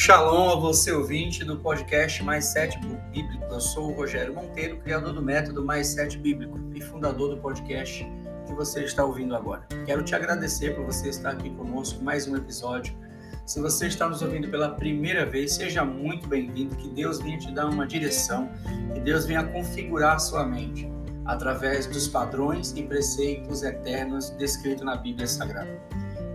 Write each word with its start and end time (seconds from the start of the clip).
Shalom 0.00 0.50
a 0.50 0.54
você, 0.54 0.92
ouvinte 0.92 1.44
do 1.44 1.56
podcast 1.56 2.22
Mais 2.22 2.44
Sete 2.44 2.78
Bíblico. 2.78 3.44
Eu 3.50 3.60
sou 3.60 3.90
o 3.90 3.92
Rogério 3.92 4.32
Monteiro, 4.32 4.78
criador 4.78 5.12
do 5.12 5.20
método 5.20 5.64
Mais 5.64 5.88
Sete 5.88 6.16
Bíblico 6.16 6.56
e 6.72 6.80
fundador 6.80 7.34
do 7.34 7.42
podcast 7.42 8.06
que 8.46 8.54
você 8.54 8.84
está 8.84 9.04
ouvindo 9.04 9.34
agora. 9.34 9.66
Quero 9.84 10.04
te 10.04 10.14
agradecer 10.14 10.76
por 10.76 10.84
você 10.84 11.08
estar 11.08 11.30
aqui 11.30 11.50
conosco 11.50 12.00
mais 12.00 12.28
um 12.28 12.36
episódio. 12.36 12.96
Se 13.44 13.60
você 13.60 13.88
está 13.88 14.08
nos 14.08 14.22
ouvindo 14.22 14.48
pela 14.48 14.68
primeira 14.68 15.26
vez, 15.26 15.54
seja 15.54 15.84
muito 15.84 16.28
bem-vindo. 16.28 16.76
Que 16.76 16.88
Deus 16.90 17.18
venha 17.18 17.36
te 17.36 17.50
dar 17.50 17.66
uma 17.66 17.84
direção, 17.84 18.48
que 18.94 19.00
Deus 19.00 19.26
venha 19.26 19.42
configurar 19.42 20.20
sua 20.20 20.46
mente 20.46 20.88
através 21.24 21.86
dos 21.86 22.06
padrões 22.06 22.72
e 22.76 22.84
preceitos 22.84 23.64
eternos 23.64 24.30
descritos 24.38 24.84
na 24.84 24.94
Bíblia 24.94 25.26
Sagrada. 25.26 25.76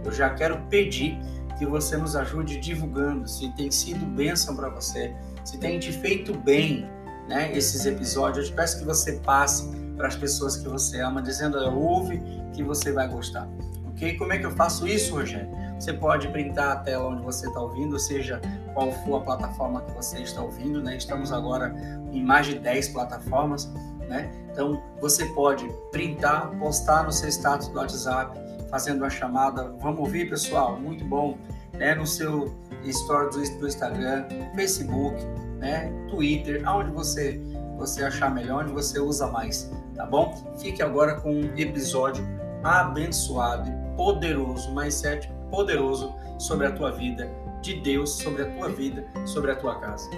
Eu 0.04 0.12
já 0.12 0.32
quero 0.32 0.62
pedir 0.64 1.18
que 1.58 1.66
você 1.66 1.98
nos 1.98 2.16
ajude 2.16 2.60
divulgando, 2.60 3.28
se 3.28 3.50
tem 3.54 3.70
sido 3.72 4.06
bênção 4.06 4.56
para 4.56 4.70
você, 4.70 5.14
se 5.44 5.58
tem 5.58 5.80
te 5.80 5.92
feito 5.92 6.34
bem 6.34 6.90
né, 7.28 7.56
esses 7.56 7.86
episódios. 7.86 8.46
Eu 8.46 8.52
te 8.52 8.56
peço 8.56 8.80
que 8.80 8.86
você 8.86 9.14
passe 9.14 9.70
para 9.96 10.08
as 10.08 10.16
pessoas 10.16 10.58
que 10.58 10.68
você 10.68 11.00
ama, 11.02 11.22
dizendo, 11.22 11.58
ouve 11.58 12.22
que 12.54 12.64
você 12.64 12.92
vai 12.92 13.08
gostar. 13.08 13.48
Ok? 13.88 14.18
Como 14.18 14.34
é 14.34 14.40
que 14.40 14.46
eu 14.46 14.52
faço 14.52 14.88
isso, 14.88 15.14
Rogério? 15.14 15.50
Você 15.80 15.94
pode 15.94 16.28
printar 16.30 16.72
a 16.72 16.76
tela 16.78 17.10
onde 17.10 17.22
você 17.22 17.48
está 17.48 17.60
ouvindo, 17.60 17.94
ou 17.94 18.00
seja, 18.00 18.40
qual 18.74 18.92
for 19.04 19.18
a 19.18 19.22
plataforma 19.22 19.82
que 19.82 19.92
você 19.92 20.20
está 20.22 20.42
ouvindo, 20.42 20.82
né? 20.82 20.96
Estamos 20.96 21.32
agora 21.32 21.76
em 22.12 22.24
mais 22.24 22.48
de 22.48 22.58
10 22.58 22.90
plataformas, 22.90 23.72
né? 24.08 24.32
Então, 24.52 24.82
você 25.02 25.26
pode 25.28 25.68
printar, 25.92 26.52
postar 26.58 27.04
no 27.04 27.12
seu 27.12 27.28
status 27.30 27.68
do 27.68 27.80
WhatsApp, 27.80 28.40
fazendo 28.74 29.02
uma 29.02 29.10
chamada. 29.10 29.72
Vamos 29.80 30.00
ouvir, 30.00 30.28
pessoal? 30.32 30.80
Muito 30.80 31.06
bom. 31.06 31.38
Né? 31.74 31.94
No 31.94 32.08
seu 32.08 32.52
story 32.84 33.30
do, 33.30 33.60
do 33.60 33.68
Instagram, 33.68 34.26
Facebook, 34.56 35.16
né? 35.60 35.94
Twitter, 36.10 36.68
aonde 36.68 36.90
você, 36.90 37.40
você 37.78 38.04
achar 38.04 38.34
melhor, 38.34 38.64
onde 38.64 38.74
você 38.74 39.00
usa 39.00 39.28
mais, 39.28 39.72
tá 39.96 40.08
bom? 40.08 40.34
Fique 40.58 40.82
agora 40.82 41.22
com 41.22 41.32
um 41.32 41.56
episódio 41.56 42.26
abençoado 42.64 43.70
e 43.70 43.96
poderoso, 43.96 44.74
mais 44.74 44.96
sete 44.96 45.32
poderoso 45.52 46.16
sobre 46.40 46.66
a 46.66 46.72
tua 46.72 46.92
vida, 46.92 47.30
de 47.62 47.80
Deus 47.80 48.10
sobre 48.10 48.42
a 48.42 48.52
tua 48.58 48.70
vida, 48.70 49.06
sobre 49.26 49.52
a 49.52 49.56
tua 49.56 49.80
casa. 49.80 50.10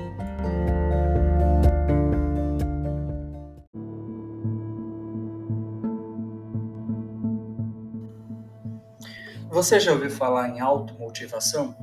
Você 9.55 9.79
já 9.79 9.93
ouviu 9.93 10.11
falar 10.11 10.49
em 10.49 10.59
automotivação? 10.59 11.73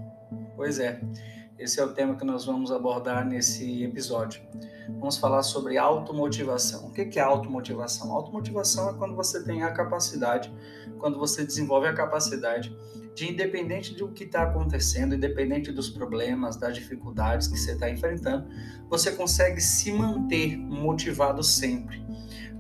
Pois 0.55 0.79
é, 0.79 1.01
esse 1.59 1.81
é 1.81 1.83
o 1.83 1.95
tema 1.95 2.15
que 2.17 2.23
nós 2.23 2.45
vamos 2.45 2.71
abordar 2.71 3.27
nesse 3.27 3.83
episódio. 3.83 4.43
Vamos 4.99 5.17
falar 5.17 5.43
sobre 5.43 5.79
automotivação. 5.79 6.89
O 6.89 6.93
que 6.93 7.19
é 7.19 7.23
automotivação? 7.23 8.13
Automotivação 8.13 8.91
é 8.91 8.93
quando 8.93 9.17
você 9.17 9.43
tem 9.43 9.63
a 9.63 9.73
capacidade, 9.73 10.53
quando 10.99 11.19
você 11.19 11.47
desenvolve 11.47 11.89
a 11.89 11.95
capacidade 11.95 12.77
de, 13.15 13.33
independente 13.33 13.95
do 13.95 14.09
que 14.09 14.25
está 14.25 14.43
acontecendo, 14.43 15.15
independente 15.15 15.73
dos 15.73 15.89
problemas, 15.89 16.57
das 16.57 16.75
dificuldades 16.75 17.49
que 17.49 17.59
você 17.59 17.73
está 17.73 17.89
enfrentando, 17.89 18.51
você 18.91 19.13
consegue 19.13 19.63
se 19.63 19.91
manter 19.91 20.59
motivado 20.59 21.43
sempre 21.43 22.02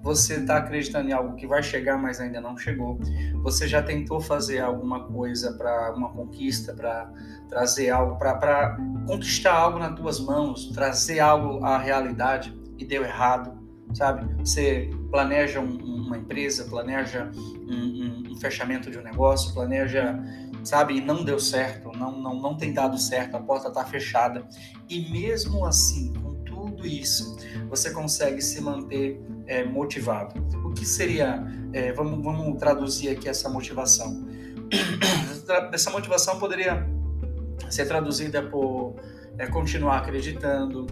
você 0.02 0.34
está 0.34 0.56
acreditando 0.56 1.08
em 1.08 1.12
algo 1.12 1.36
que 1.36 1.46
vai 1.46 1.62
chegar, 1.62 1.96
mas 1.96 2.20
ainda 2.20 2.40
não 2.40 2.56
chegou. 2.56 2.98
Você 3.42 3.68
já 3.68 3.80
tentou 3.82 4.20
fazer 4.20 4.58
alguma 4.58 5.04
coisa 5.04 5.52
para 5.52 5.94
uma 5.94 6.10
conquista, 6.10 6.74
para 6.74 7.10
trazer 7.48 7.90
algo, 7.90 8.16
para 8.18 8.76
conquistar 9.06 9.54
algo 9.54 9.78
nas 9.78 9.94
tuas 9.94 10.18
mãos, 10.18 10.70
trazer 10.72 11.20
algo 11.20 11.64
à 11.64 11.78
realidade 11.78 12.52
e 12.76 12.84
deu 12.84 13.04
errado, 13.04 13.56
sabe? 13.94 14.26
Você 14.44 14.90
planeja 15.10 15.60
um, 15.60 15.76
uma 15.76 16.18
empresa, 16.18 16.64
planeja 16.64 17.30
um, 17.68 17.74
um, 17.74 18.22
um, 18.32 18.36
fechamento 18.36 18.90
de 18.90 18.98
um 18.98 19.02
negócio, 19.02 19.54
planeja, 19.54 20.18
sabe, 20.64 20.96
e 20.96 21.00
não 21.00 21.24
deu 21.24 21.38
certo, 21.38 21.92
não, 21.96 22.10
não, 22.10 22.34
não 22.34 22.56
tem 22.56 22.72
dado 22.72 22.98
certo, 22.98 23.36
a 23.36 23.40
porta 23.40 23.68
está 23.68 23.84
fechada. 23.84 24.44
E 24.88 25.10
mesmo 25.12 25.64
assim, 25.64 26.12
tudo 26.82 26.86
isso, 26.86 27.36
você 27.68 27.90
consegue 27.90 28.42
se 28.42 28.60
manter 28.60 29.20
é, 29.46 29.64
motivado. 29.64 30.34
O 30.64 30.72
que 30.72 30.84
seria, 30.84 31.44
é, 31.72 31.92
vamos, 31.92 32.22
vamos 32.22 32.58
traduzir 32.58 33.10
aqui 33.10 33.28
essa 33.28 33.48
motivação. 33.48 34.26
Essa 35.72 35.90
motivação 35.90 36.38
poderia 36.38 36.88
ser 37.68 37.86
traduzida 37.86 38.42
por 38.42 38.94
é, 39.36 39.46
continuar 39.46 39.98
acreditando, 39.98 40.86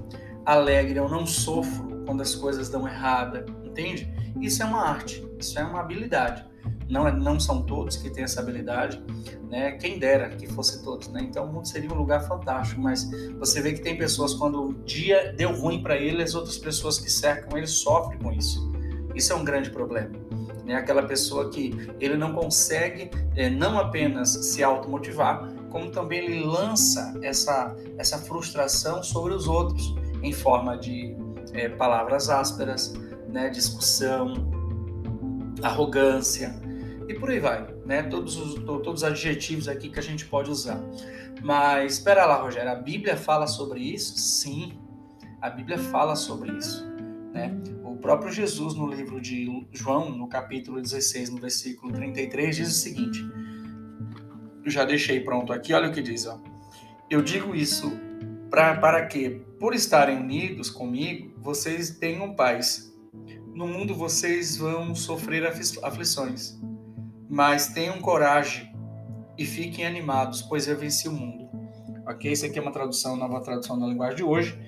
alegre, 0.45 0.99
eu 0.99 1.09
não 1.09 1.25
sofro 1.25 2.03
quando 2.05 2.21
as 2.21 2.35
coisas 2.35 2.69
dão 2.69 2.87
errada, 2.87 3.47
entende? 3.65 4.13
Isso 4.41 4.63
é 4.63 4.67
uma 4.67 4.83
arte, 4.83 5.27
isso 5.39 5.59
é 5.59 5.65
uma 5.65 5.81
habilidade 5.81 6.50
não, 6.91 7.07
é, 7.07 7.13
não 7.13 7.39
são 7.39 7.63
todos 7.63 7.97
que 7.97 8.11
têm 8.11 8.25
essa 8.25 8.41
habilidade, 8.41 9.03
né? 9.49 9.73
Quem 9.73 9.99
dera 9.99 10.29
que 10.31 10.47
fosse 10.49 10.83
todos, 10.83 11.09
né? 11.09 11.23
Então 11.23 11.47
o 11.47 11.53
mundo 11.53 11.67
seria 11.67 11.91
um 11.91 11.97
lugar 11.97 12.27
fantástico, 12.27 12.81
mas 12.81 13.09
você 13.39 13.63
vê 13.63 13.73
que 13.73 13.81
tem 13.81 13.97
pessoas 13.97 14.35
quando 14.35 14.63
o 14.63 14.75
dia 14.85 15.33
deu 15.37 15.53
ruim 15.53 15.83
para 15.83 15.97
ele, 15.97 16.23
as 16.23 16.35
outras 16.35 16.59
pessoas 16.59 16.99
que 16.99 17.11
cercam 17.11 17.57
ele 17.57 17.67
sofrem 17.67 18.19
com 18.19 18.33
isso. 18.33 18.71
Isso 19.15 19.33
é 19.33 19.37
um 19.37 19.45
grande 19.45 19.71
problema. 19.71 20.11
Né? 20.65 20.75
Aquela 20.75 21.05
pessoa 21.05 21.51
que 21.51 21.75
ele 22.01 22.17
não 22.17 22.33
consegue 22.33 23.11
é, 23.37 23.49
não 23.49 23.79
apenas 23.79 24.31
se 24.31 24.63
automotivar, 24.63 25.49
como 25.71 25.91
também 25.91 26.25
ele 26.25 26.45
lança 26.45 27.15
essa, 27.23 27.77
essa 27.97 28.19
frustração 28.19 29.03
sobre 29.03 29.33
os 29.33 29.47
outros 29.47 29.95
em 30.23 30.33
forma 30.33 30.77
de 30.77 31.17
é, 31.53 31.69
palavras 31.69 32.29
ásperas, 32.29 32.93
né? 33.29 33.49
discussão, 33.49 34.35
arrogância, 35.63 36.55
e 37.11 37.15
por 37.15 37.29
aí 37.29 37.41
vai, 37.41 37.67
né? 37.85 38.05
Todos 38.05 38.37
os, 38.37 38.55
todos 38.63 39.03
os 39.03 39.05
adjetivos 39.05 39.67
aqui 39.67 39.89
que 39.89 39.99
a 39.99 40.03
gente 40.03 40.25
pode 40.27 40.49
usar. 40.49 40.81
Mas 41.43 41.95
espera 41.95 42.25
lá, 42.25 42.37
Rogério, 42.37 42.71
a 42.71 42.77
Bíblia 42.77 43.17
fala 43.17 43.49
sobre 43.49 43.81
isso? 43.81 44.17
Sim, 44.17 44.79
a 45.41 45.51
Bíblia 45.51 45.77
fala 45.77 46.15
sobre 46.15 46.53
isso, 46.53 46.87
né? 47.33 47.53
O 47.83 47.97
próprio 47.97 48.31
Jesus 48.31 48.75
no 48.75 48.87
livro 48.87 49.21
de 49.21 49.67
João, 49.73 50.11
no 50.11 50.29
capítulo 50.29 50.81
16, 50.81 51.31
no 51.31 51.39
versículo 51.39 51.93
33, 51.93 52.55
diz 52.55 52.69
o 52.69 52.79
seguinte: 52.79 53.29
já 54.67 54.85
deixei 54.85 55.19
pronto 55.19 55.53
aqui, 55.53 55.75
olha 55.75 55.89
o 55.89 55.93
que 55.93 56.03
diz, 56.03 56.27
ó. 56.27 56.41
Eu 57.11 57.23
digo 57.23 57.57
isso 57.57 57.91
pra, 58.49 58.77
para 58.77 59.05
que, 59.07 59.31
por 59.59 59.75
estarem 59.75 60.17
unidos 60.17 60.71
comigo, 60.71 61.35
vocês 61.39 61.91
tenham 61.91 62.37
paz. 62.37 62.89
No 63.53 63.67
mundo 63.67 63.97
vocês 63.97 64.57
vão 64.57 64.95
sofrer 64.95 65.45
aflições 65.45 66.60
mas 67.31 67.69
tenham 67.69 68.01
coragem 68.01 68.75
e 69.39 69.45
fiquem 69.47 69.87
animados, 69.87 70.43
pois 70.43 70.67
eu 70.67 70.77
venci 70.77 71.09
o 71.09 71.13
mundo. 71.13 71.49
Ok? 72.05 72.33
Isso 72.33 72.45
aqui 72.45 72.59
é 72.59 72.63
uma 72.63 72.73
tradução, 72.73 73.17
nova 73.17 73.41
tradução 73.41 73.79
da 73.79 73.87
linguagem 73.87 74.17
de 74.17 74.25
hoje, 74.25 74.59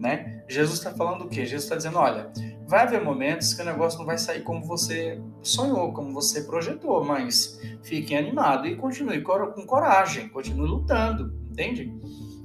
né? 0.00 0.42
Jesus 0.48 0.78
está 0.78 0.92
falando 0.92 1.26
o 1.26 1.28
quê? 1.28 1.44
Jesus 1.44 1.64
está 1.64 1.76
dizendo, 1.76 1.98
olha, 1.98 2.32
vai 2.66 2.84
haver 2.84 3.04
momentos 3.04 3.52
que 3.52 3.60
o 3.60 3.64
negócio 3.64 3.98
não 3.98 4.06
vai 4.06 4.16
sair 4.16 4.42
como 4.42 4.64
você 4.64 5.20
sonhou, 5.42 5.92
como 5.92 6.10
você 6.14 6.44
projetou, 6.44 7.04
mas 7.04 7.60
fiquem 7.82 8.16
animados 8.16 8.70
e 8.70 8.76
continue 8.76 9.20
com 9.20 9.66
coragem, 9.66 10.30
continue 10.30 10.66
lutando, 10.66 11.38
entende? 11.50 11.92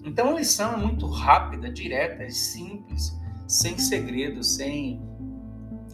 Então 0.04 0.32
a 0.32 0.34
lição 0.34 0.74
é 0.74 0.78
muito 0.78 1.08
rápida, 1.08 1.72
direta, 1.72 2.30
simples, 2.30 3.18
sem 3.48 3.78
segredo, 3.78 4.44
sem, 4.44 5.02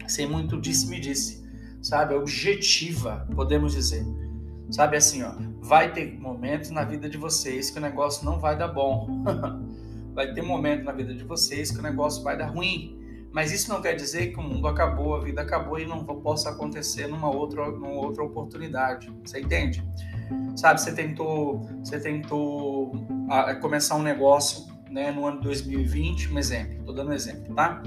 sem 0.08 0.28
muito 0.28 0.60
disse-me-disse 0.60 1.47
sabe? 1.82 2.14
Objetiva, 2.14 3.26
podemos 3.34 3.72
dizer. 3.72 4.04
Sabe 4.70 4.96
assim, 4.96 5.22
ó, 5.22 5.32
vai 5.60 5.92
ter 5.92 6.18
momentos 6.18 6.70
na 6.70 6.84
vida 6.84 7.08
de 7.08 7.16
vocês 7.16 7.70
que 7.70 7.78
o 7.78 7.80
negócio 7.80 8.24
não 8.24 8.38
vai 8.38 8.56
dar 8.56 8.68
bom. 8.68 9.24
vai 10.14 10.32
ter 10.32 10.42
momentos 10.42 10.84
na 10.84 10.92
vida 10.92 11.14
de 11.14 11.24
vocês 11.24 11.70
que 11.70 11.78
o 11.78 11.82
negócio 11.82 12.22
vai 12.22 12.36
dar 12.36 12.46
ruim. 12.46 12.98
Mas 13.32 13.52
isso 13.52 13.70
não 13.70 13.80
quer 13.80 13.94
dizer 13.94 14.32
que 14.32 14.38
o 14.38 14.42
mundo 14.42 14.66
acabou, 14.66 15.14
a 15.14 15.20
vida 15.20 15.42
acabou 15.42 15.78
e 15.78 15.86
não 15.86 16.04
possa 16.04 16.50
acontecer 16.50 17.06
numa 17.06 17.30
outra, 17.30 17.70
numa 17.70 17.90
outra 17.90 18.22
oportunidade. 18.22 19.12
Você 19.24 19.40
entende? 19.40 19.82
Sabe, 20.56 20.80
você 20.80 20.92
tentou, 20.92 21.60
você 21.82 22.00
tentou 22.00 22.92
começar 23.60 23.96
um 23.96 24.02
negócio 24.02 24.66
né, 24.90 25.10
no 25.10 25.26
ano 25.26 25.40
2020, 25.40 26.32
um 26.32 26.38
exemplo, 26.38 26.78
estou 26.80 26.94
dando 26.94 27.10
um 27.10 27.14
exemplo, 27.14 27.54
tá? 27.54 27.82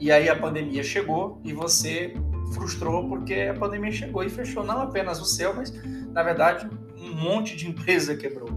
E 0.00 0.12
aí 0.12 0.28
a 0.28 0.36
pandemia 0.36 0.82
chegou 0.82 1.40
e 1.44 1.52
você 1.52 2.14
frustrou 2.52 3.08
porque 3.08 3.34
a 3.34 3.54
pandemia 3.54 3.92
chegou 3.92 4.22
e 4.22 4.28
fechou 4.28 4.64
não 4.64 4.82
apenas 4.82 5.20
o 5.20 5.24
seu, 5.24 5.54
mas 5.54 5.72
na 6.12 6.22
verdade 6.22 6.68
um 6.96 7.14
monte 7.14 7.56
de 7.56 7.68
empresa 7.68 8.16
quebrou, 8.16 8.50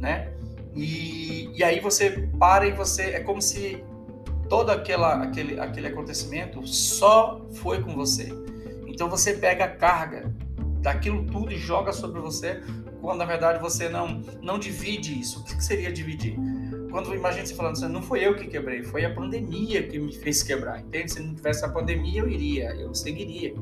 né? 0.00 0.32
E, 0.74 1.50
e 1.54 1.64
aí 1.64 1.80
você 1.80 2.28
para 2.38 2.66
e 2.66 2.72
você 2.72 3.02
é 3.02 3.20
como 3.20 3.40
se 3.40 3.82
todo 4.48 4.70
aquela, 4.70 5.22
aquele, 5.22 5.58
aquele 5.58 5.88
acontecimento 5.88 6.66
só 6.66 7.46
foi 7.54 7.82
com 7.82 7.94
você. 7.94 8.28
Então 8.86 9.08
você 9.08 9.34
pega 9.34 9.64
a 9.64 9.68
carga 9.68 10.32
daquilo 10.80 11.24
tudo 11.24 11.52
e 11.52 11.58
joga 11.58 11.92
sobre 11.92 12.20
você, 12.20 12.62
quando 13.00 13.18
na 13.18 13.24
verdade 13.24 13.58
você 13.60 13.88
não 13.88 14.22
não 14.42 14.58
divide 14.58 15.18
isso. 15.18 15.40
O 15.40 15.44
que 15.44 15.62
seria 15.62 15.92
dividir? 15.92 16.36
Quando 16.90 17.14
imagina 17.14 17.46
você 17.46 17.54
falando 17.54 17.72
assim, 17.72 17.88
não 17.88 18.02
foi 18.02 18.26
eu 18.26 18.34
que 18.34 18.46
quebrei, 18.46 18.82
foi 18.82 19.04
a 19.04 19.14
pandemia 19.14 19.82
que 19.86 19.98
me 19.98 20.12
fez 20.12 20.42
quebrar, 20.42 20.80
entende? 20.80 21.12
Se 21.12 21.20
não 21.20 21.34
tivesse 21.34 21.64
a 21.64 21.68
pandemia, 21.68 22.20
eu 22.20 22.28
iria, 22.28 22.74
eu 22.74 22.94
seguiria, 22.94 23.54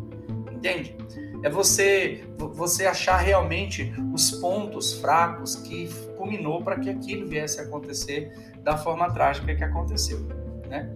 entende? 0.52 0.96
É 1.42 1.50
você 1.50 2.24
você 2.38 2.86
achar 2.86 3.18
realmente 3.18 3.92
os 4.12 4.30
pontos 4.32 4.94
fracos 4.94 5.56
que 5.56 5.88
culminou 6.16 6.62
para 6.62 6.78
que 6.78 6.88
aquilo 6.88 7.26
viesse 7.26 7.60
a 7.60 7.64
acontecer 7.64 8.32
da 8.62 8.78
forma 8.78 9.10
trágica 9.12 9.54
que 9.54 9.64
aconteceu, 9.64 10.20
né? 10.68 10.94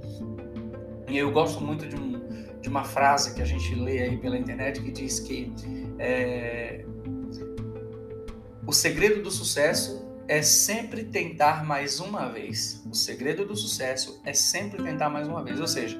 E 1.09 1.19
eu 1.19 1.31
gosto 1.31 1.63
muito 1.63 1.87
de, 1.87 1.97
um, 1.97 2.21
de 2.61 2.69
uma 2.69 2.85
frase 2.85 3.35
que 3.35 3.43
a 3.43 3.45
gente 3.45 3.75
lê 3.75 4.03
aí 4.03 4.17
pela 4.17 4.39
internet 4.39 4.81
que 4.83 4.91
diz 4.91 5.21
que 5.21 5.53
é, 5.99 6.85
o 8.67 8.73
segredo 8.73 9.23
do 9.23 9.31
sucesso 9.31 10.08
é 10.29 10.43
sempre 10.43 11.05
tentar 11.05 11.65
mais 11.65 12.01
uma 12.01 12.29
vez. 12.29 12.85
O 12.89 12.95
segredo 12.95 13.47
do 13.47 13.57
sucesso 13.57 14.21
é 14.25 14.35
sempre 14.35 14.83
tentar 14.83 15.09
mais 15.09 15.27
uma 15.27 15.43
vez. 15.43 15.59
Ou 15.59 15.67
seja, 15.67 15.99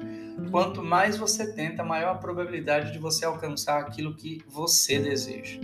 quanto 0.51 0.83
mais 0.83 1.17
você 1.17 1.51
tenta, 1.51 1.83
maior 1.83 2.11
a 2.11 2.15
probabilidade 2.15 2.93
de 2.93 2.99
você 2.99 3.25
alcançar 3.25 3.79
aquilo 3.79 4.15
que 4.15 4.43
você 4.47 4.99
deseja. 4.99 5.59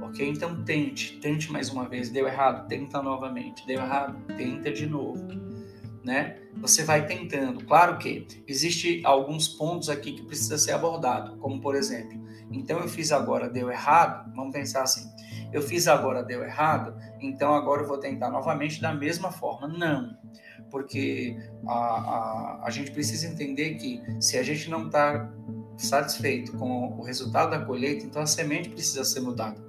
Ok? 0.00 0.26
Então 0.26 0.64
tente, 0.64 1.18
tente 1.18 1.52
mais 1.52 1.68
uma 1.68 1.86
vez. 1.86 2.08
Deu 2.08 2.26
errado, 2.26 2.66
tenta 2.68 3.02
novamente. 3.02 3.66
Deu 3.66 3.78
errado, 3.80 4.18
tenta 4.34 4.72
de 4.72 4.86
novo. 4.86 5.28
Né? 6.02 6.38
Você 6.56 6.84
vai 6.84 7.06
tentando. 7.06 7.66
Claro 7.66 7.98
que 7.98 8.26
existe 8.48 9.02
alguns 9.04 9.46
pontos 9.46 9.90
aqui 9.90 10.12
que 10.12 10.22
precisa 10.22 10.56
ser 10.56 10.72
abordado, 10.72 11.36
como 11.38 11.60
por 11.60 11.74
exemplo, 11.74 12.22
então 12.50 12.78
eu 12.78 12.88
fiz 12.88 13.10
agora, 13.10 13.48
deu 13.48 13.70
errado. 13.70 14.30
Vamos 14.34 14.52
pensar 14.52 14.82
assim 14.82 15.08
eu 15.54 15.62
fiz 15.62 15.86
agora, 15.86 16.20
deu 16.20 16.42
errado, 16.42 16.96
então 17.20 17.54
agora 17.54 17.82
eu 17.82 17.86
vou 17.86 17.96
tentar 17.96 18.28
novamente 18.28 18.82
da 18.82 18.92
mesma 18.92 19.30
forma. 19.30 19.68
Não, 19.68 20.18
porque 20.68 21.36
a, 21.64 21.72
a, 21.72 22.60
a 22.64 22.70
gente 22.70 22.90
precisa 22.90 23.28
entender 23.28 23.74
que 23.74 24.02
se 24.20 24.36
a 24.36 24.42
gente 24.42 24.68
não 24.68 24.86
está 24.86 25.32
satisfeito 25.76 26.52
com 26.58 26.98
o 26.98 27.02
resultado 27.04 27.50
da 27.50 27.64
colheita, 27.64 28.04
então 28.04 28.22
a 28.22 28.26
semente 28.26 28.68
precisa 28.68 29.04
ser 29.04 29.20
mudada. 29.20 29.62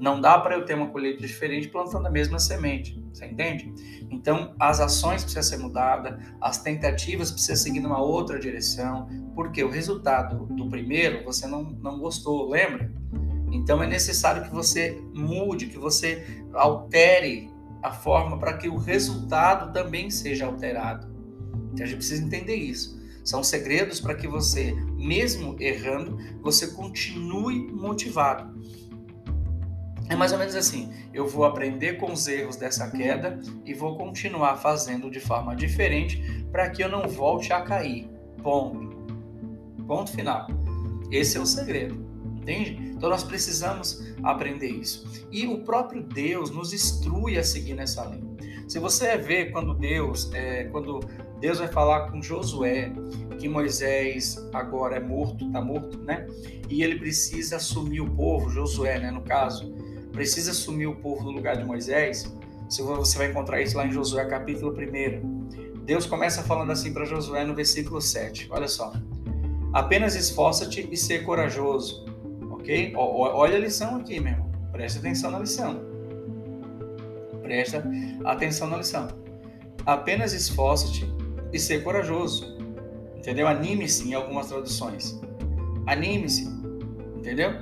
Não 0.00 0.18
dá 0.18 0.38
para 0.38 0.54
eu 0.54 0.64
ter 0.64 0.74
uma 0.74 0.88
colheita 0.88 1.20
diferente 1.20 1.68
plantando 1.68 2.06
a 2.06 2.10
mesma 2.10 2.38
semente, 2.38 2.98
você 3.12 3.26
entende? 3.26 3.70
Então, 4.10 4.54
as 4.58 4.80
ações 4.80 5.24
precisam 5.24 5.42
ser 5.42 5.58
mudadas, 5.58 6.18
as 6.40 6.62
tentativas 6.62 7.30
precisam 7.30 7.56
seguir 7.56 7.80
numa 7.80 8.00
outra 8.00 8.38
direção, 8.38 9.08
porque 9.34 9.62
o 9.62 9.68
resultado 9.68 10.46
do 10.46 10.68
primeiro 10.70 11.22
você 11.22 11.46
não, 11.46 11.64
não 11.64 11.98
gostou, 11.98 12.48
lembra? 12.48 12.90
Então 13.52 13.82
é 13.82 13.86
necessário 13.86 14.44
que 14.44 14.50
você 14.50 15.02
mude, 15.14 15.66
que 15.66 15.78
você 15.78 16.44
altere 16.52 17.50
a 17.82 17.90
forma 17.90 18.38
para 18.38 18.56
que 18.56 18.68
o 18.68 18.76
resultado 18.76 19.72
também 19.72 20.10
seja 20.10 20.46
alterado. 20.46 21.06
Então, 21.72 21.84
a 21.84 21.88
gente 21.88 21.98
precisa 21.98 22.24
entender 22.24 22.56
isso. 22.56 22.98
São 23.24 23.44
segredos 23.44 24.00
para 24.00 24.14
que 24.14 24.26
você, 24.26 24.72
mesmo 24.96 25.54
errando, 25.60 26.18
você 26.40 26.68
continue 26.68 27.70
motivado. 27.70 28.58
É 30.08 30.16
mais 30.16 30.32
ou 30.32 30.38
menos 30.38 30.54
assim: 30.54 30.90
eu 31.12 31.26
vou 31.26 31.44
aprender 31.44 31.98
com 31.98 32.10
os 32.12 32.26
erros 32.26 32.56
dessa 32.56 32.90
queda 32.90 33.38
e 33.64 33.74
vou 33.74 33.96
continuar 33.96 34.56
fazendo 34.56 35.10
de 35.10 35.20
forma 35.20 35.54
diferente 35.54 36.46
para 36.50 36.70
que 36.70 36.82
eu 36.82 36.88
não 36.88 37.06
volte 37.06 37.52
a 37.52 37.60
cair. 37.60 38.08
Ponto. 38.42 38.96
Ponto 39.86 40.10
final. 40.10 40.46
Esse 41.10 41.36
é 41.36 41.40
o 41.40 41.46
segredo. 41.46 42.07
Entende? 42.48 42.92
Então 42.96 43.10
nós 43.10 43.22
precisamos 43.22 44.02
aprender 44.22 44.68
isso. 44.68 45.06
E 45.30 45.46
o 45.46 45.58
próprio 45.58 46.02
Deus 46.02 46.50
nos 46.50 46.72
instrui 46.72 47.36
a 47.36 47.44
seguir 47.44 47.74
nessa 47.74 48.06
linha. 48.06 48.26
Se 48.66 48.78
você 48.78 49.18
ver 49.18 49.52
quando 49.52 49.74
Deus, 49.74 50.32
é, 50.32 50.64
quando 50.64 51.00
Deus 51.40 51.58
vai 51.58 51.68
falar 51.68 52.10
com 52.10 52.22
Josué 52.22 52.90
que 53.38 53.48
Moisés 53.48 54.48
agora 54.54 54.96
é 54.96 55.00
morto, 55.00 55.46
está 55.46 55.60
morto, 55.60 55.98
né? 55.98 56.26
E 56.70 56.82
ele 56.82 56.98
precisa 56.98 57.56
assumir 57.56 58.00
o 58.00 58.10
povo, 58.10 58.48
Josué, 58.48 58.98
né, 58.98 59.10
no 59.10 59.20
caso, 59.20 59.72
precisa 60.10 60.50
assumir 60.50 60.86
o 60.86 60.96
povo 60.96 61.24
no 61.24 61.30
lugar 61.30 61.56
de 61.56 61.64
Moisés. 61.64 62.34
Se 62.68 62.82
você 62.82 63.18
vai 63.18 63.30
encontrar 63.30 63.60
isso 63.60 63.76
lá 63.76 63.86
em 63.86 63.92
Josué 63.92 64.24
capítulo 64.24 64.72
1. 64.72 65.84
Deus 65.84 66.06
começa 66.06 66.42
falando 66.42 66.72
assim 66.72 66.92
para 66.92 67.04
Josué 67.04 67.44
no 67.44 67.54
versículo 67.54 68.00
7. 68.00 68.48
Olha 68.50 68.68
só. 68.68 68.92
Apenas 69.72 70.16
esforça-te 70.16 70.88
e 70.90 70.96
ser 70.96 71.24
corajoso 71.24 72.07
Olha 72.94 73.56
a 73.56 73.60
lição 73.60 73.96
aqui, 73.96 74.20
meu 74.20 74.32
irmão. 74.32 74.50
Presta 74.72 74.98
atenção 74.98 75.30
na 75.30 75.38
lição. 75.38 75.80
Presta 77.42 77.82
atenção 78.24 78.68
na 78.68 78.76
lição. 78.76 79.08
Apenas 79.86 80.34
esforça-te 80.34 81.10
e 81.50 81.58
ser 81.58 81.82
corajoso. 81.82 82.58
Entendeu? 83.16 83.48
Anime-se 83.48 84.10
em 84.10 84.12
algumas 84.12 84.48
traduções. 84.48 85.18
Anime-se. 85.86 86.46
Entendeu? 87.16 87.52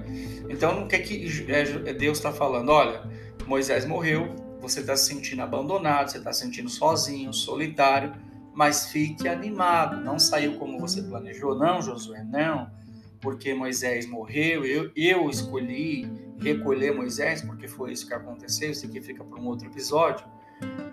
Então, 0.50 0.82
o 0.82 0.88
que 0.88 0.97
é 0.97 0.99
que 0.99 1.53
é, 1.53 1.93
Deus 1.93 2.19
está 2.19 2.32
falando? 2.32 2.70
Olha, 2.70 3.03
Moisés 3.47 3.85
morreu, 3.87 4.35
você 4.61 4.81
está 4.81 4.97
se 4.97 5.06
sentindo 5.06 5.43
abandonado, 5.43 6.11
você 6.11 6.19
está 6.19 6.32
se 6.32 6.41
sentindo 6.41 6.69
sozinho, 6.69 7.32
solitário, 7.32 8.12
mas 8.53 8.87
fique 8.87 9.29
animado. 9.29 10.03
Não 10.05 10.19
saiu 10.19 10.58
como 10.58 10.81
você 10.81 11.00
planejou, 11.03 11.56
não, 11.56 11.81
Josué, 11.81 12.25
não 12.25 12.75
porque 13.20 13.54
Moisés 13.54 14.06
morreu, 14.06 14.64
eu, 14.64 14.90
eu 14.94 15.28
escolhi 15.30 16.08
recolher 16.38 16.94
Moisés, 16.94 17.42
porque 17.42 17.66
foi 17.66 17.92
isso 17.92 18.06
que 18.06 18.14
aconteceu, 18.14 18.70
isso 18.70 18.86
aqui 18.86 19.00
fica 19.00 19.24
para 19.24 19.40
um 19.40 19.46
outro 19.46 19.66
episódio. 19.66 20.26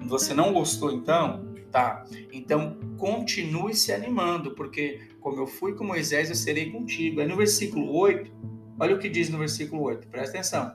Você 0.02 0.34
não 0.34 0.54
gostou 0.54 0.92
então? 0.92 1.54
Tá. 1.72 2.06
Então 2.32 2.78
continue 2.98 3.74
se 3.74 3.92
animando, 3.92 4.52
porque 4.52 5.02
como 5.20 5.38
eu 5.38 5.48
fui 5.48 5.74
com 5.74 5.84
Moisés, 5.84 6.30
eu 6.30 6.36
serei 6.36 6.72
contigo. 6.72 7.20
Aí 7.20 7.28
no 7.28 7.36
versículo 7.36 7.92
8, 7.96 8.32
olha 8.80 8.96
o 8.96 9.00
que 9.00 9.10
diz 9.10 9.30
no 9.30 9.40
versículo 9.40 9.82
8, 9.84 10.08
presta 10.08 10.38
atenção. 10.38 10.72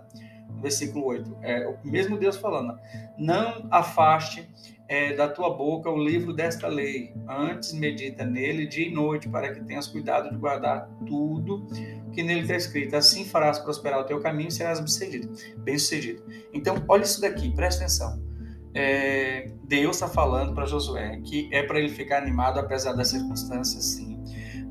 No 0.50 0.60
versículo 0.60 1.06
8, 1.06 1.36
é 1.42 1.68
o 1.68 1.78
mesmo 1.88 2.18
Deus 2.18 2.36
falando: 2.36 2.76
Não 3.16 3.68
afaste 3.70 4.48
é, 4.88 5.12
da 5.12 5.28
tua 5.28 5.54
boca 5.54 5.90
o 5.90 6.02
livro 6.02 6.32
desta 6.32 6.66
lei. 6.66 7.12
Antes 7.28 7.74
medita 7.74 8.24
nele 8.24 8.66
dia 8.66 8.88
e 8.88 8.90
noite, 8.90 9.28
para 9.28 9.52
que 9.52 9.62
tenhas 9.62 9.86
cuidado 9.86 10.30
de 10.30 10.36
guardar 10.36 10.88
tudo 11.06 11.66
que 12.12 12.22
nele 12.22 12.40
está 12.40 12.56
escrito. 12.56 12.96
Assim 12.96 13.24
farás 13.26 13.58
prosperar 13.58 14.00
o 14.00 14.04
teu 14.04 14.18
caminho 14.20 14.48
e 14.48 14.52
serás 14.52 14.78
bem-sucedido. 14.78 15.30
Bem 15.58 15.78
sucedido. 15.78 16.24
Então, 16.52 16.82
olha 16.88 17.02
isso 17.02 17.20
daqui, 17.20 17.54
presta 17.54 17.84
atenção. 17.84 18.26
É, 18.74 19.50
Deus 19.64 19.96
está 19.96 20.08
falando 20.08 20.54
para 20.54 20.66
Josué 20.66 21.20
que 21.24 21.48
é 21.52 21.62
para 21.62 21.78
ele 21.78 21.88
ficar 21.88 22.18
animado 22.18 22.58
apesar 22.58 22.92
das 22.92 23.08
circunstâncias, 23.08 23.84
sim. 23.84 24.18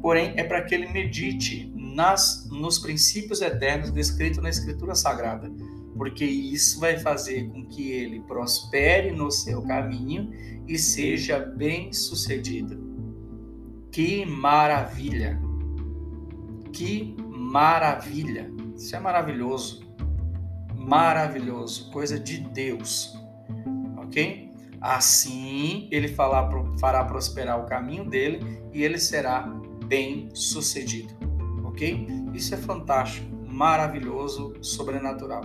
Porém, 0.01 0.33
é 0.37 0.43
para 0.43 0.61
que 0.63 0.73
ele 0.73 0.87
medite 0.87 1.71
nas, 1.75 2.47
nos 2.49 2.79
princípios 2.79 3.41
eternos 3.41 3.91
descritos 3.91 4.41
na 4.41 4.49
Escritura 4.49 4.93
Sagrada 4.93 5.51
porque 5.97 6.23
isso 6.23 6.79
vai 6.79 6.99
fazer 6.99 7.49
com 7.49 7.65
que 7.65 7.91
ele 7.91 8.21
prospere 8.21 9.11
no 9.11 9.31
seu 9.31 9.61
caminho 9.63 10.31
e 10.67 10.77
seja 10.77 11.39
bem-sucedido. 11.39 12.77
Que 13.91 14.25
maravilha! 14.25 15.41
Que 16.71 17.15
maravilha! 17.27 18.51
Isso 18.75 18.95
é 18.95 18.99
maravilhoso. 18.99 19.81
Maravilhoso, 20.75 21.91
coisa 21.91 22.19
de 22.19 22.39
Deus. 22.39 23.17
OK? 23.97 24.51
Assim, 24.79 25.87
ele 25.91 26.07
fará, 26.07 27.03
prosperar 27.05 27.59
o 27.59 27.65
caminho 27.65 28.07
dele 28.07 28.61
e 28.71 28.83
ele 28.83 28.99
será 28.99 29.41
bem-sucedido. 29.87 31.13
OK? 31.65 32.07
Isso 32.33 32.53
é 32.53 32.57
fantástico, 32.57 33.27
maravilhoso, 33.47 34.53
sobrenatural 34.61 35.41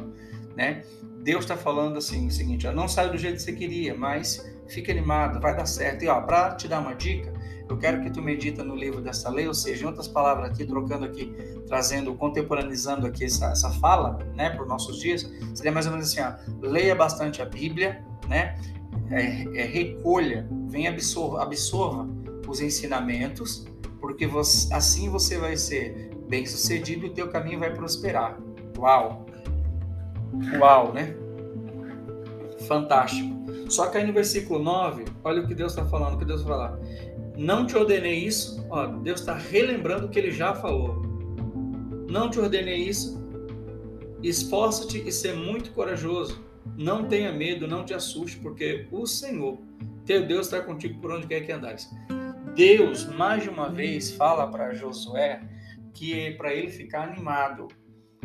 né? 0.56 0.84
Deus 1.22 1.44
está 1.44 1.56
falando 1.56 1.98
assim 1.98 2.26
o 2.26 2.30
seguinte: 2.30 2.66
ó, 2.66 2.72
não 2.72 2.88
saiu 2.88 3.12
do 3.12 3.18
jeito 3.18 3.36
que 3.36 3.42
você 3.42 3.52
queria, 3.52 3.94
mas 3.94 4.44
fique 4.68 4.90
animado, 4.90 5.40
vai 5.40 5.56
dar 5.56 5.66
certo. 5.66 6.04
E 6.04 6.08
ó, 6.08 6.20
para 6.20 6.54
te 6.54 6.66
dar 6.66 6.80
uma 6.80 6.94
dica, 6.94 7.32
eu 7.68 7.78
quero 7.78 8.02
que 8.02 8.10
tu 8.10 8.20
medita 8.20 8.62
no 8.64 8.74
livro 8.74 9.00
dessa 9.00 9.30
lei, 9.30 9.46
ou 9.46 9.54
seja, 9.54 9.84
em 9.84 9.86
outras 9.86 10.08
palavras 10.08 10.50
aqui, 10.50 10.64
trocando 10.64 11.04
aqui, 11.04 11.34
trazendo, 11.66 12.14
contemporaneizando 12.14 13.06
aqui 13.06 13.24
essa, 13.24 13.46
essa 13.46 13.70
fala, 13.70 14.18
né, 14.34 14.50
para 14.50 14.62
os 14.62 14.68
nossos 14.68 14.98
dias, 14.98 15.30
seria 15.54 15.72
mais 15.72 15.86
ou 15.86 15.92
menos 15.92 16.08
assim, 16.08 16.20
ó, 16.20 16.66
leia 16.66 16.94
bastante 16.94 17.40
a 17.40 17.46
Bíblia, 17.46 18.04
né, 18.28 18.58
é, 19.10 19.62
é, 19.62 19.64
recolha, 19.64 20.48
venha 20.68 20.90
absorva, 20.90 21.42
absorva 21.42 22.08
os 22.46 22.60
ensinamentos, 22.60 23.66
porque 24.00 24.26
você, 24.26 24.72
assim 24.74 25.08
você 25.08 25.38
vai 25.38 25.56
ser 25.56 26.10
bem 26.28 26.44
sucedido 26.44 27.06
e 27.06 27.10
o 27.10 27.14
teu 27.14 27.28
caminho 27.28 27.58
vai 27.58 27.72
prosperar. 27.72 28.38
Uau! 28.76 29.26
Uau, 30.58 30.92
né? 30.92 31.14
Fantástico. 32.66 33.30
Só 33.68 33.86
que 33.86 33.98
aí 33.98 34.06
no 34.06 34.12
versículo 34.12 34.62
9, 34.62 35.04
olha 35.24 35.42
o 35.42 35.46
que 35.46 35.54
Deus 35.54 35.72
está 35.72 35.84
falando, 35.84 36.14
o 36.14 36.18
que 36.18 36.24
Deus 36.24 36.42
vai 36.42 36.52
falar. 36.52 36.78
Não 37.36 37.66
te 37.66 37.76
ordenei 37.76 38.24
isso, 38.24 38.64
ó, 38.70 38.86
Deus 38.86 39.20
está 39.20 39.34
relembrando 39.34 40.06
o 40.06 40.08
que 40.08 40.18
ele 40.18 40.30
já 40.30 40.54
falou. 40.54 41.02
Não 42.08 42.28
te 42.28 42.38
ordenei 42.38 42.76
isso, 42.76 43.22
esforça-te 44.22 45.06
e 45.06 45.10
ser 45.10 45.34
muito 45.34 45.72
corajoso. 45.72 46.42
Não 46.76 47.06
tenha 47.06 47.32
medo, 47.32 47.66
não 47.66 47.84
te 47.84 47.94
assuste, 47.94 48.38
porque 48.38 48.86
o 48.92 49.06
Senhor, 49.06 49.58
teu 50.04 50.26
Deus 50.26 50.46
está 50.46 50.60
contigo 50.60 51.00
por 51.00 51.10
onde 51.10 51.26
quer 51.26 51.40
que 51.40 51.52
andares. 51.52 51.90
Deus, 52.54 53.06
mais 53.06 53.42
de 53.42 53.48
uma 53.48 53.70
vez, 53.70 54.10
fala 54.12 54.46
para 54.46 54.74
Josué 54.74 55.40
que 55.94 56.18
é 56.18 56.32
para 56.32 56.52
ele 56.52 56.70
ficar 56.70 57.08
animado, 57.08 57.68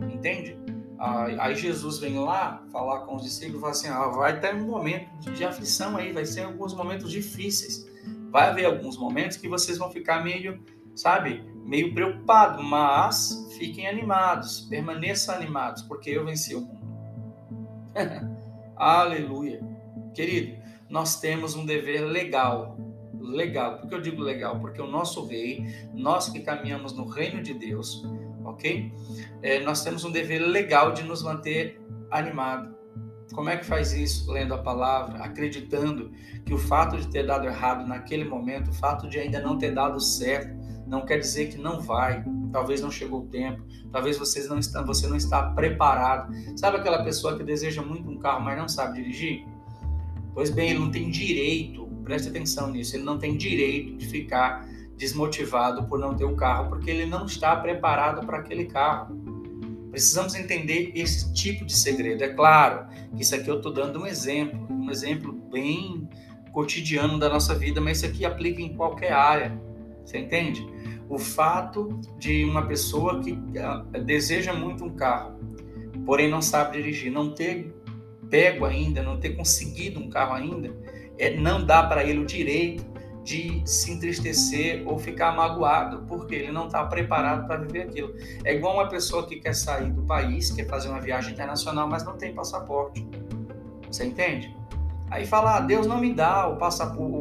entende? 0.01 0.57
Aí 0.99 1.55
Jesus 1.55 1.99
vem 1.99 2.17
lá 2.17 2.63
falar 2.71 3.01
com 3.01 3.15
os 3.15 3.23
discípulos 3.23 3.57
e 3.57 3.61
fala 3.61 3.71
assim: 3.71 3.87
ah, 3.87 4.07
vai 4.07 4.39
ter 4.39 4.55
um 4.55 4.65
momento 4.65 5.31
de 5.31 5.43
aflição 5.43 5.95
aí, 5.95 6.11
vai 6.11 6.25
ser 6.25 6.41
alguns 6.41 6.73
momentos 6.73 7.11
difíceis. 7.11 7.87
Vai 8.31 8.49
haver 8.49 8.65
alguns 8.65 8.97
momentos 8.97 9.37
que 9.37 9.47
vocês 9.47 9.77
vão 9.77 9.89
ficar 9.89 10.23
meio, 10.23 10.61
sabe, 10.95 11.43
meio 11.63 11.93
preocupados, 11.93 12.63
mas 12.65 13.47
fiquem 13.57 13.87
animados, 13.87 14.61
permaneçam 14.61 15.35
animados, 15.35 15.83
porque 15.83 16.09
eu 16.09 16.25
venci 16.25 16.55
o 16.55 16.61
mundo. 16.61 16.87
Aleluia. 18.75 19.61
Querido, 20.13 20.57
nós 20.89 21.19
temos 21.19 21.55
um 21.55 21.65
dever 21.65 22.01
legal. 22.01 22.77
Legal. 23.19 23.79
Por 23.79 23.89
que 23.89 23.95
eu 23.95 24.01
digo 24.01 24.21
legal? 24.21 24.59
Porque 24.59 24.81
o 24.81 24.87
nosso 24.87 25.25
rei, 25.25 25.65
nós 25.93 26.29
que 26.29 26.39
caminhamos 26.39 26.93
no 26.93 27.07
reino 27.07 27.41
de 27.41 27.53
Deus, 27.53 28.03
ok? 28.57 28.91
É, 29.43 29.59
nós 29.59 29.83
temos 29.83 30.03
um 30.03 30.11
dever 30.11 30.39
legal 30.39 30.91
de 30.91 31.03
nos 31.03 31.21
manter 31.21 31.79
animado. 32.09 32.75
Como 33.33 33.49
é 33.49 33.57
que 33.57 33.65
faz 33.65 33.93
isso? 33.93 34.31
Lendo 34.31 34.53
a 34.53 34.57
palavra, 34.57 35.23
acreditando 35.23 36.11
que 36.45 36.53
o 36.53 36.57
fato 36.57 36.97
de 36.97 37.07
ter 37.07 37.25
dado 37.25 37.45
errado 37.45 37.87
naquele 37.87 38.25
momento, 38.25 38.71
o 38.71 38.73
fato 38.73 39.07
de 39.07 39.19
ainda 39.19 39.39
não 39.39 39.57
ter 39.57 39.73
dado 39.73 39.99
certo, 39.99 40.57
não 40.87 41.05
quer 41.05 41.19
dizer 41.19 41.49
que 41.49 41.57
não 41.57 41.79
vai. 41.81 42.25
Talvez 42.51 42.81
não 42.81 42.89
chegou 42.89 43.21
o 43.21 43.27
tempo, 43.27 43.61
talvez 43.91 44.17
vocês 44.17 44.47
não 44.47 44.57
estão, 44.57 44.85
você 44.85 45.05
não 45.05 45.17
está 45.17 45.51
preparado. 45.51 46.33
Sabe 46.55 46.77
aquela 46.77 47.03
pessoa 47.03 47.37
que 47.37 47.43
deseja 47.43 47.81
muito 47.81 48.09
um 48.09 48.17
carro, 48.17 48.43
mas 48.43 48.57
não 48.57 48.67
sabe 48.67 49.01
dirigir? 49.01 49.45
Pois 50.33 50.49
bem, 50.49 50.71
ele 50.71 50.79
não 50.79 50.89
tem 50.89 51.09
direito, 51.09 51.85
preste 52.03 52.29
atenção 52.29 52.71
nisso, 52.71 52.95
ele 52.95 53.03
não 53.03 53.19
tem 53.19 53.35
direito 53.35 53.97
de 53.97 54.07
ficar 54.07 54.65
desmotivado 54.97 55.83
por 55.83 55.99
não 55.99 56.15
ter 56.15 56.25
o 56.25 56.35
carro, 56.35 56.69
porque 56.69 56.89
ele 56.89 57.05
não 57.05 57.25
está 57.25 57.55
preparado 57.55 58.25
para 58.25 58.39
aquele 58.39 58.65
carro. 58.65 59.15
Precisamos 59.91 60.35
entender 60.35 60.91
esse 60.95 61.31
tipo 61.33 61.63
de 61.63 61.75
segredo. 61.75 62.23
É 62.23 62.29
claro 62.29 62.87
que 63.15 63.21
isso 63.21 63.35
aqui 63.35 63.47
eu 63.47 63.57
estou 63.57 63.71
dando 63.71 64.01
um 64.01 64.07
exemplo, 64.07 64.67
um 64.69 64.89
exemplo 64.89 65.31
bem 65.31 66.09
cotidiano 66.51 67.19
da 67.19 67.29
nossa 67.29 67.53
vida, 67.55 67.79
mas 67.79 67.97
isso 67.97 68.07
aqui 68.07 68.25
aplica 68.25 68.61
em 68.61 68.73
qualquer 68.73 69.13
área. 69.13 69.59
Você 70.03 70.17
entende? 70.17 70.67
O 71.07 71.17
fato 71.17 71.99
de 72.17 72.43
uma 72.43 72.65
pessoa 72.65 73.21
que 73.21 73.37
ah, 73.59 73.85
deseja 74.03 74.53
muito 74.53 74.83
um 74.83 74.89
carro, 74.89 75.39
porém 76.05 76.29
não 76.29 76.41
sabe 76.41 76.77
dirigir, 76.77 77.11
não 77.11 77.33
ter 77.33 77.73
pego 78.29 78.65
ainda, 78.65 79.01
não 79.01 79.19
ter 79.19 79.35
conseguido 79.35 79.99
um 79.99 80.09
carro 80.09 80.33
ainda, 80.33 80.75
é, 81.17 81.35
não 81.37 81.65
dá 81.65 81.83
para 81.83 82.03
ele 82.03 82.19
o 82.19 82.25
direito 82.25 82.85
de 83.27 83.61
se 83.65 83.91
entristecer 83.91 84.83
ou 84.85 84.97
ficar 84.97 85.35
magoado, 85.35 86.05
porque 86.07 86.33
ele 86.33 86.49
não 86.49 86.67
está 86.67 86.85
preparado 86.85 87.45
para 87.45 87.57
viver 87.57 87.81
aquilo. 87.81 88.15
É 88.45 88.55
igual 88.55 88.75
uma 88.75 88.87
pessoa 88.87 89.27
que 89.27 89.35
quer 89.35 89.53
sair 89.53 89.91
do 89.91 90.01
país, 90.03 90.49
quer 90.49 90.65
fazer 90.65 90.87
uma 90.87 91.01
viagem 91.01 91.33
internacional, 91.33 91.89
mas 91.89 92.05
não 92.05 92.15
tem 92.15 92.33
passaporte. 92.33 93.05
Você 93.91 94.05
entende? 94.05 94.55
Aí 95.11 95.25
fala, 95.25 95.57
ah, 95.57 95.59
Deus 95.59 95.85
não 95.85 95.99
me 95.99 96.13
dá 96.13 96.47
o 96.47 96.55
passaporte, 96.55 97.13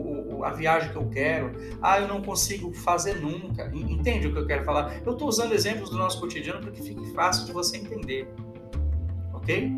a 0.44 0.50
viagem 0.50 0.92
que 0.92 0.96
eu 0.96 1.08
quero. 1.08 1.50
Ah, 1.82 1.98
eu 1.98 2.06
não 2.06 2.22
consigo 2.22 2.72
fazer 2.72 3.20
nunca. 3.20 3.68
Entende 3.74 4.28
o 4.28 4.32
que 4.32 4.38
eu 4.38 4.46
quero 4.46 4.64
falar? 4.64 5.00
Eu 5.04 5.14
estou 5.14 5.26
usando 5.26 5.54
exemplos 5.54 5.90
do 5.90 5.98
nosso 5.98 6.20
cotidiano 6.20 6.60
para 6.60 6.70
que 6.70 6.82
fique 6.82 7.04
fácil 7.14 7.46
de 7.46 7.52
você 7.52 7.78
entender. 7.78 8.32
Ok? 9.34 9.72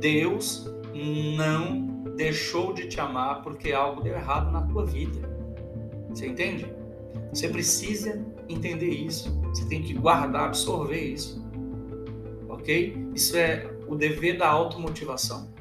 Deus 0.00 0.66
não 0.94 1.95
deixou 2.16 2.72
de 2.72 2.88
te 2.88 2.98
amar 2.98 3.42
porque 3.42 3.72
algo 3.72 4.00
deu 4.00 4.14
errado 4.14 4.50
na 4.50 4.62
tua 4.62 4.84
vida. 4.84 5.28
Você 6.08 6.26
entende? 6.26 6.66
Você 7.32 7.48
precisa 7.48 8.24
entender 8.48 8.88
isso. 8.88 9.38
Você 9.50 9.66
tem 9.66 9.82
que 9.82 9.92
guardar, 9.92 10.46
absorver 10.46 11.00
isso. 11.00 11.44
Ok? 12.48 12.96
Isso 13.14 13.36
é 13.36 13.70
o 13.86 13.94
dever 13.94 14.38
da 14.38 14.48
automotivação. 14.48 15.54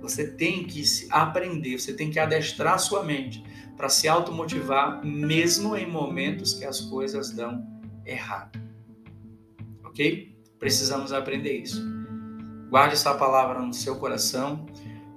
Você 0.00 0.26
tem 0.26 0.64
que 0.64 0.82
aprender, 1.10 1.78
você 1.78 1.92
tem 1.92 2.10
que 2.10 2.18
adestrar 2.18 2.78
sua 2.78 3.04
mente 3.04 3.44
para 3.76 3.88
se 3.88 4.08
automotivar, 4.08 5.04
mesmo 5.04 5.76
em 5.76 5.86
momentos 5.86 6.54
que 6.54 6.64
as 6.64 6.80
coisas 6.80 7.30
dão 7.30 7.66
errado. 8.04 8.58
Ok? 9.84 10.34
Precisamos 10.58 11.12
aprender 11.12 11.58
isso. 11.58 11.82
Guarde 12.70 12.94
essa 12.94 13.14
palavra 13.14 13.60
no 13.60 13.74
seu 13.74 13.96
coração 13.96 14.66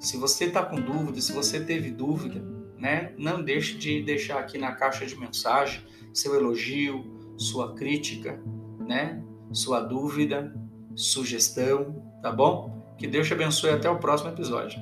se 0.03 0.17
você 0.17 0.45
está 0.45 0.62
com 0.62 0.75
dúvida, 0.75 1.22
se 1.22 1.31
você 1.31 1.63
teve 1.63 1.89
dúvida, 1.89 2.43
né, 2.77 3.13
não 3.17 3.41
deixe 3.41 3.77
de 3.77 4.03
deixar 4.03 4.38
aqui 4.38 4.57
na 4.57 4.74
caixa 4.74 5.05
de 5.05 5.15
mensagem 5.15 5.81
seu 6.13 6.36
elogio, 6.36 7.33
sua 7.38 7.74
crítica, 7.74 8.38
né, 8.86 9.24
sua 9.53 9.79
dúvida, 9.79 10.53
sugestão, 10.93 12.03
tá 12.22 12.31
bom? 12.31 12.93
Que 12.98 13.07
Deus 13.07 13.27
te 13.27 13.33
abençoe 13.33 13.69
até 13.69 13.89
o 13.89 13.98
próximo 13.98 14.29
episódio. 14.29 14.79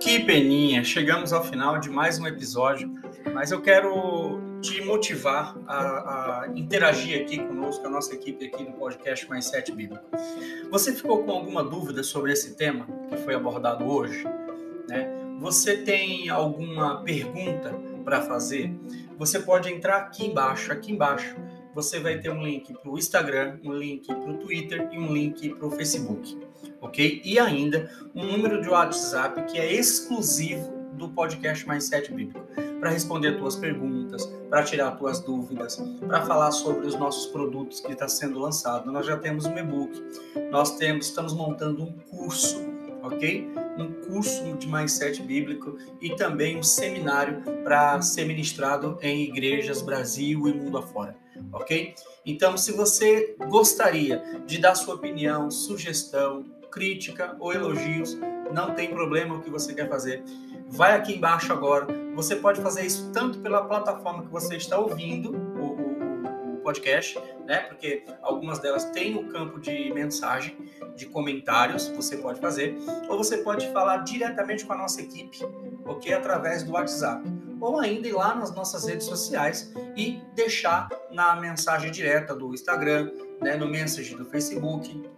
Que 0.00 0.20
peninha! 0.20 0.82
Chegamos 0.82 1.32
ao 1.34 1.44
final 1.44 1.78
de 1.78 1.90
mais 1.90 2.18
um 2.18 2.26
episódio 2.26 2.97
mas 3.38 3.52
eu 3.52 3.62
quero 3.62 4.40
te 4.60 4.82
motivar 4.82 5.56
a, 5.68 6.42
a, 6.42 6.48
interagir 6.56 7.22
aqui 7.22 7.38
conosco, 7.38 7.86
a 7.86 7.88
nossa 7.88 8.12
equipe 8.12 8.46
aqui 8.46 8.64
do 8.64 8.72
podcast 8.72 9.28
Mais 9.28 9.44
Sete 9.44 9.70
Bíblico. 9.70 10.04
Você 10.72 10.92
ficou 10.92 11.22
com 11.22 11.30
alguma 11.30 11.62
dúvida 11.62 12.02
sobre 12.02 12.32
esse 12.32 12.56
tema 12.56 12.88
que 13.08 13.16
foi 13.18 13.36
abordado 13.36 13.84
hoje? 13.84 14.24
Né? 14.88 15.08
Você 15.38 15.76
tem 15.76 16.28
alguma 16.28 17.00
pergunta 17.04 17.72
para 18.04 18.22
fazer? 18.22 18.74
Você 19.16 19.38
pode 19.38 19.72
entrar 19.72 19.98
aqui 19.98 20.26
embaixo, 20.26 20.72
aqui 20.72 20.90
embaixo. 20.90 21.36
Você 21.76 22.00
vai 22.00 22.18
ter 22.18 22.30
um 22.30 22.42
link 22.42 22.72
para 22.72 22.90
o 22.90 22.98
Instagram, 22.98 23.60
um 23.62 23.72
link 23.72 24.04
para 24.04 24.32
o 24.32 24.38
Twitter 24.38 24.88
e 24.90 24.98
um 24.98 25.12
link 25.12 25.50
para 25.50 25.64
o 25.64 25.70
Facebook, 25.70 26.36
ok? 26.80 27.22
E 27.24 27.38
ainda 27.38 27.88
um 28.16 28.24
número 28.24 28.60
de 28.60 28.68
WhatsApp 28.68 29.44
que 29.44 29.60
é 29.60 29.72
exclusivo 29.72 30.76
do 30.94 31.08
podcast 31.10 31.64
Mais 31.68 31.84
Sete 31.84 32.12
Bíblico 32.12 32.67
para 32.80 32.90
responder 32.90 33.38
tuas 33.38 33.56
perguntas, 33.56 34.26
para 34.48 34.62
tirar 34.62 34.92
tuas 34.92 35.20
dúvidas, 35.20 35.82
para 36.06 36.24
falar 36.24 36.50
sobre 36.50 36.86
os 36.86 36.94
nossos 36.94 37.26
produtos 37.26 37.80
que 37.80 37.92
está 37.92 38.08
sendo 38.08 38.38
lançado. 38.38 38.90
Nós 38.90 39.06
já 39.06 39.16
temos 39.16 39.44
um 39.46 39.56
e-book, 39.56 40.02
nós 40.50 40.76
temos, 40.76 41.06
estamos 41.06 41.32
montando 41.32 41.82
um 41.82 41.92
curso, 42.10 42.60
ok? 43.02 43.48
Um 43.78 43.92
curso 44.06 44.56
de 44.56 44.66
mindset 44.66 45.22
bíblico 45.22 45.76
e 46.00 46.14
também 46.16 46.58
um 46.58 46.62
seminário 46.62 47.42
para 47.64 48.00
ser 48.02 48.24
ministrado 48.24 48.98
em 49.00 49.22
igrejas 49.22 49.82
Brasil 49.82 50.48
e 50.48 50.52
mundo 50.52 50.78
afora, 50.78 51.16
ok? 51.52 51.94
Então, 52.24 52.56
se 52.56 52.72
você 52.72 53.36
gostaria 53.48 54.22
de 54.46 54.58
dar 54.58 54.74
sua 54.74 54.94
opinião, 54.94 55.50
sugestão, 55.50 56.44
crítica 56.70 57.36
ou 57.40 57.52
elogios, 57.52 58.18
não 58.52 58.74
tem 58.74 58.90
problema 58.90 59.36
o 59.36 59.40
que 59.40 59.50
você 59.50 59.74
quer 59.74 59.88
fazer. 59.88 60.22
Vai 60.68 60.94
aqui 60.94 61.14
embaixo 61.14 61.52
agora. 61.52 62.07
Você 62.18 62.34
pode 62.34 62.60
fazer 62.60 62.84
isso 62.84 63.12
tanto 63.12 63.38
pela 63.38 63.64
plataforma 63.64 64.24
que 64.24 64.28
você 64.28 64.56
está 64.56 64.76
ouvindo 64.76 65.30
o, 65.30 66.52
o, 66.52 66.54
o 66.54 66.56
podcast, 66.56 67.16
né? 67.46 67.58
Porque 67.60 68.04
algumas 68.22 68.58
delas 68.58 68.86
têm 68.86 69.14
o 69.14 69.28
campo 69.28 69.60
de 69.60 69.94
mensagem, 69.94 70.58
de 70.96 71.06
comentários, 71.06 71.86
você 71.86 72.16
pode 72.16 72.40
fazer, 72.40 72.76
ou 73.08 73.16
você 73.16 73.38
pode 73.38 73.70
falar 73.72 73.98
diretamente 73.98 74.66
com 74.66 74.72
a 74.72 74.76
nossa 74.76 75.00
equipe, 75.00 75.38
ok? 75.84 76.12
Através 76.12 76.64
do 76.64 76.72
WhatsApp. 76.72 77.22
Ou 77.60 77.78
ainda 77.78 78.08
ir 78.08 78.12
lá 78.14 78.34
nas 78.34 78.52
nossas 78.52 78.88
redes 78.88 79.06
sociais 79.06 79.72
e 79.96 80.20
deixar 80.34 80.88
na 81.12 81.36
mensagem 81.36 81.88
direta 81.88 82.34
do 82.34 82.52
Instagram, 82.52 83.12
né, 83.40 83.54
no 83.54 83.68
message 83.68 84.16
do 84.16 84.24
Facebook, 84.24 85.08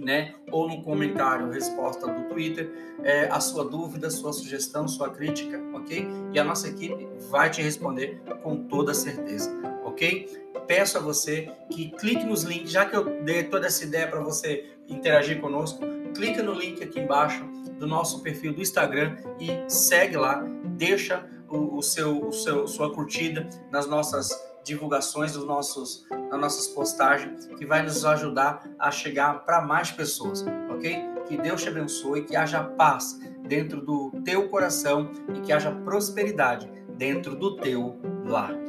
né, 0.00 0.34
ou 0.50 0.68
no 0.68 0.82
comentário, 0.82 1.50
resposta 1.50 2.06
do 2.06 2.28
Twitter, 2.28 2.70
é, 3.02 3.28
a 3.28 3.40
sua 3.40 3.64
dúvida, 3.64 4.10
sua 4.10 4.32
sugestão, 4.32 4.86
sua 4.88 5.10
crítica, 5.10 5.60
ok? 5.74 6.06
E 6.32 6.38
a 6.38 6.44
nossa 6.44 6.68
equipe 6.68 7.08
vai 7.30 7.50
te 7.50 7.62
responder 7.62 8.20
com 8.42 8.64
toda 8.68 8.94
certeza, 8.94 9.50
ok? 9.84 10.28
Peço 10.66 10.98
a 10.98 11.00
você 11.00 11.50
que 11.70 11.90
clique 11.92 12.24
nos 12.24 12.42
links, 12.42 12.70
já 12.70 12.84
que 12.84 12.96
eu 12.96 13.22
dei 13.22 13.44
toda 13.44 13.66
essa 13.66 13.84
ideia 13.84 14.08
para 14.08 14.20
você 14.20 14.64
interagir 14.88 15.40
conosco, 15.40 15.80
clica 16.14 16.42
no 16.42 16.52
link 16.52 16.82
aqui 16.82 17.00
embaixo 17.00 17.44
do 17.78 17.86
nosso 17.86 18.22
perfil 18.22 18.54
do 18.54 18.62
Instagram 18.62 19.16
e 19.38 19.70
segue 19.70 20.16
lá, 20.16 20.42
deixa 20.76 21.26
o, 21.48 21.78
o 21.78 21.82
seu, 21.82 22.26
o 22.26 22.32
seu, 22.32 22.66
sua 22.66 22.92
curtida 22.92 23.48
nas 23.70 23.86
nossas 23.86 24.30
divulgações 24.64 25.32
dos 25.32 25.44
nossos, 25.44 26.04
das 26.30 26.40
nossas 26.40 26.68
postagens, 26.68 27.46
que 27.46 27.66
vai 27.66 27.82
nos 27.82 28.04
ajudar 28.04 28.68
a 28.78 28.90
chegar 28.90 29.44
para 29.44 29.60
mais 29.60 29.90
pessoas, 29.90 30.44
ok? 30.70 31.16
Que 31.26 31.36
Deus 31.36 31.62
te 31.62 31.68
abençoe, 31.68 32.22
que 32.22 32.36
haja 32.36 32.62
paz 32.62 33.18
dentro 33.46 33.80
do 33.80 34.10
teu 34.24 34.48
coração 34.48 35.10
e 35.34 35.40
que 35.40 35.52
haja 35.52 35.70
prosperidade 35.70 36.70
dentro 36.96 37.34
do 37.34 37.56
teu 37.56 37.98
lar. 38.24 38.65